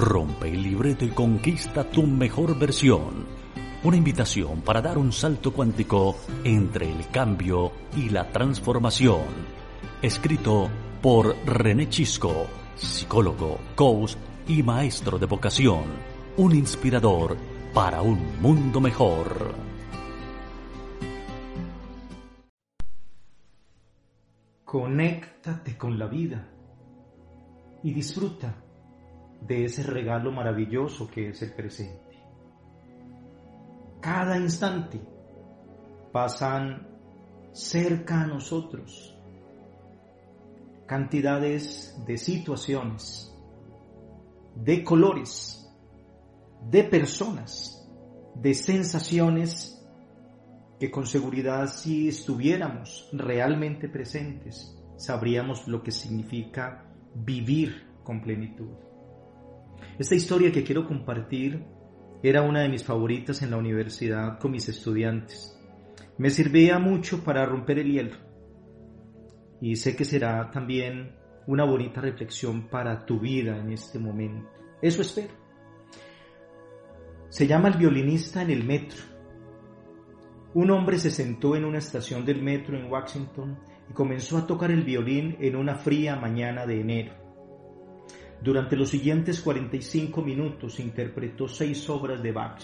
[0.00, 3.26] Rompe el libreto y conquista tu mejor versión.
[3.84, 9.20] Una invitación para dar un salto cuántico entre el cambio y la transformación.
[10.00, 10.70] Escrito
[11.02, 14.14] por René Chisco, psicólogo, coach
[14.48, 15.84] y maestro de vocación.
[16.38, 17.36] Un inspirador
[17.74, 19.54] para un mundo mejor.
[24.64, 26.48] Conéctate con la vida
[27.82, 28.64] y disfruta
[29.40, 32.18] de ese regalo maravilloso que es el presente.
[34.00, 35.00] Cada instante
[36.12, 36.88] pasan
[37.52, 39.16] cerca a nosotros
[40.86, 43.32] cantidades de situaciones,
[44.56, 45.70] de colores,
[46.68, 47.88] de personas,
[48.34, 49.80] de sensaciones
[50.80, 58.89] que con seguridad si estuviéramos realmente presentes, sabríamos lo que significa vivir con plenitud.
[59.98, 61.64] Esta historia que quiero compartir
[62.22, 65.58] era una de mis favoritas en la universidad con mis estudiantes.
[66.18, 68.16] Me servía mucho para romper el hielo.
[69.60, 71.16] Y sé que será también
[71.46, 74.50] una bonita reflexión para tu vida en este momento.
[74.82, 75.34] Eso espero.
[77.28, 79.00] Se llama El violinista en el metro.
[80.52, 83.58] Un hombre se sentó en una estación del metro en Washington
[83.88, 87.19] y comenzó a tocar el violín en una fría mañana de enero.
[88.42, 92.62] Durante los siguientes 45 minutos interpretó seis obras de Bach.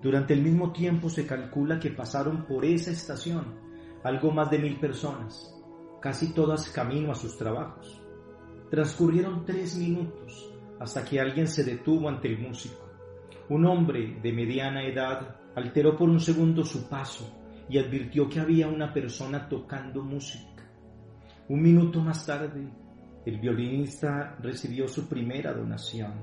[0.00, 3.68] Durante el mismo tiempo se calcula que pasaron por esa estación
[4.02, 5.54] algo más de mil personas,
[6.00, 8.00] casi todas camino a sus trabajos.
[8.70, 12.88] Transcurrieron tres minutos hasta que alguien se detuvo ante el músico.
[13.50, 17.34] Un hombre de mediana edad alteró por un segundo su paso
[17.68, 20.64] y advirtió que había una persona tocando música.
[21.48, 22.70] Un minuto más tarde,
[23.28, 26.14] el violinista recibió su primera donación.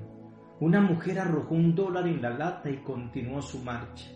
[0.58, 4.10] Una mujer arrojó un dólar en la lata y continuó su marcha.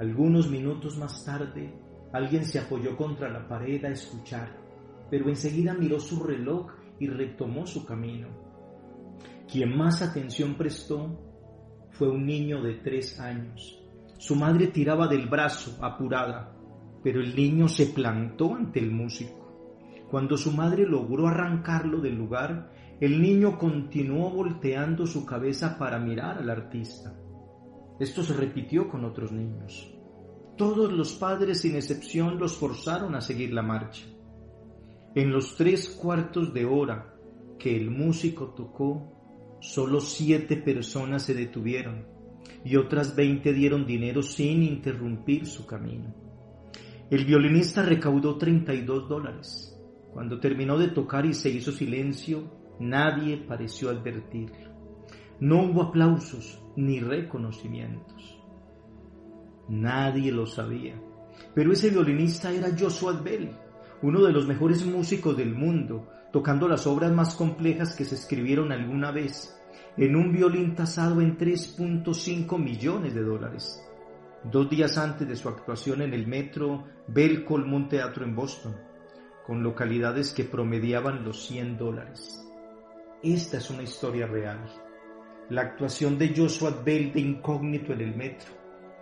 [0.00, 1.72] Algunos minutos más tarde,
[2.12, 4.56] alguien se apoyó contra la pared a escuchar,
[5.08, 8.26] pero enseguida miró su reloj y retomó su camino.
[9.48, 11.16] Quien más atención prestó
[11.90, 13.80] fue un niño de tres años.
[14.18, 16.56] Su madre tiraba del brazo, apurada,
[17.04, 19.43] pero el niño se plantó ante el músico.
[20.10, 22.70] Cuando su madre logró arrancarlo del lugar,
[23.00, 27.14] el niño continuó volteando su cabeza para mirar al artista.
[27.98, 29.92] Esto se repitió con otros niños.
[30.56, 34.04] Todos los padres sin excepción los forzaron a seguir la marcha.
[35.14, 37.14] En los tres cuartos de hora
[37.58, 42.06] que el músico tocó, solo siete personas se detuvieron
[42.64, 46.14] y otras veinte dieron dinero sin interrumpir su camino.
[47.10, 49.73] El violinista recaudó 32 dólares.
[50.14, 52.44] Cuando terminó de tocar y se hizo silencio,
[52.78, 54.72] nadie pareció advertirlo.
[55.40, 58.40] No hubo aplausos ni reconocimientos.
[59.68, 60.94] Nadie lo sabía.
[61.52, 63.50] Pero ese violinista era Joshua Bell,
[64.02, 68.70] uno de los mejores músicos del mundo, tocando las obras más complejas que se escribieron
[68.70, 69.60] alguna vez,
[69.96, 73.84] en un violín tasado en 3.5 millones de dólares.
[74.44, 78.93] Dos días antes de su actuación en el metro, Bell colmó un teatro en Boston
[79.46, 82.44] con localidades que promediaban los 100 dólares.
[83.22, 84.58] Esta es una historia real.
[85.50, 88.52] La actuación de Joshua Bell de incógnito en el metro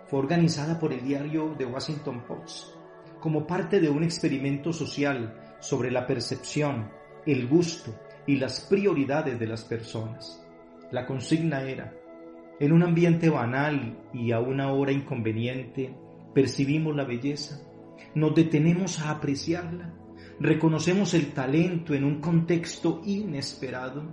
[0.07, 2.75] fue organizada por el diario The Washington Post
[3.19, 6.91] como parte de un experimento social sobre la percepción,
[7.25, 10.45] el gusto y las prioridades de las personas.
[10.91, 11.93] La consigna era,
[12.59, 15.95] en un ambiente banal y a una hora inconveniente,
[16.33, 17.61] percibimos la belleza,
[18.13, 19.93] nos detenemos a apreciarla
[20.39, 24.03] reconocemos el talento en un contexto inesperado.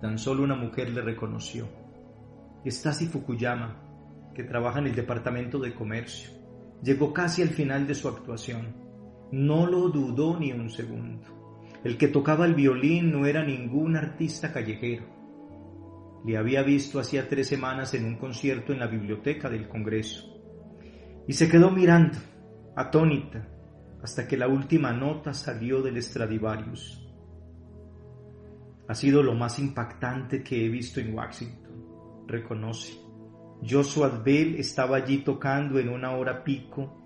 [0.00, 1.68] Tan solo una mujer le reconoció.
[2.64, 6.30] Stasi Fukuyama, que trabaja en el Departamento de Comercio,
[6.82, 8.74] llegó casi al final de su actuación.
[9.32, 11.26] No lo dudó ni un segundo.
[11.84, 15.04] El que tocaba el violín no era ningún artista callejero.
[16.26, 20.26] Le había visto hacía tres semanas en un concierto en la biblioteca del Congreso.
[21.26, 22.18] Y se quedó mirando,
[22.76, 23.48] atónita,
[24.02, 27.06] hasta que la última nota salió del Stradivarius.
[28.88, 32.98] Ha sido lo más impactante que he visto en Washington, reconoce.
[33.68, 36.96] Joshua Bell estaba allí tocando en una hora pico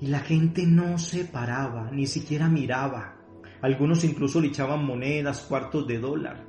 [0.00, 3.16] y la gente no se paraba, ni siquiera miraba.
[3.60, 6.46] Algunos incluso le echaban monedas, cuartos de dólar.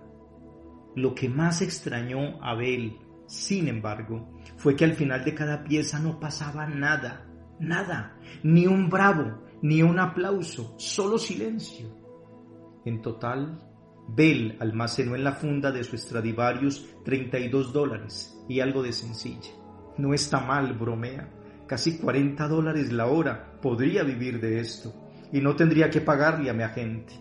[0.95, 2.97] Lo que más extrañó a Bell,
[3.27, 7.25] sin embargo, fue que al final de cada pieza no pasaba nada,
[7.59, 11.87] nada, ni un bravo, ni un aplauso, solo silencio.
[12.83, 13.63] En total,
[14.09, 19.51] Bell almacenó en la funda de su Stradivarius 32 dólares y algo de sencilla.
[19.97, 21.31] No está mal, bromea.
[21.65, 23.57] Casi 40 dólares la hora.
[23.61, 24.93] Podría vivir de esto
[25.31, 27.13] y no tendría que pagarle a mi agente.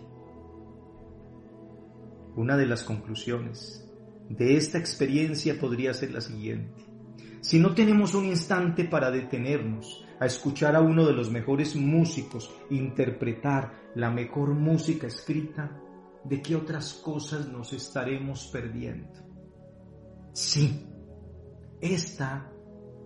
[2.35, 3.89] Una de las conclusiones
[4.27, 6.92] de esta experiencia podría ser la siguiente.
[7.43, 12.49] Si no tenemos un instante para detenernos a escuchar a uno de los mejores músicos
[12.69, 15.77] interpretar la mejor música escrita,
[16.23, 19.11] ¿de qué otras cosas nos estaremos perdiendo?
[20.31, 20.87] Sí,
[21.81, 22.49] esta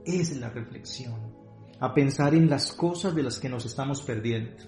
[0.06, 1.34] es la reflexión,
[1.80, 4.64] a pensar en las cosas de las que nos estamos perdiendo.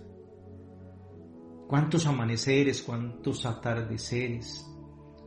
[1.68, 4.66] ¿Cuántos amaneceres, cuántos atardeceres,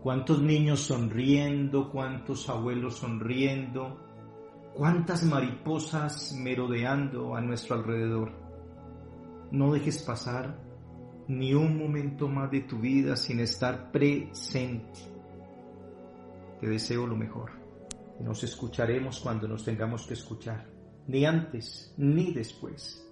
[0.02, 4.11] cuántos niños sonriendo, cuántos abuelos sonriendo,
[4.74, 8.32] cuántas mariposas merodeando a nuestro alrededor?
[9.50, 10.58] No dejes pasar
[11.28, 15.00] ni un momento más de tu vida sin estar presente.
[16.60, 17.50] Te deseo lo mejor.
[18.20, 20.66] Nos escucharemos cuando nos tengamos que escuchar,
[21.06, 23.11] ni antes ni después.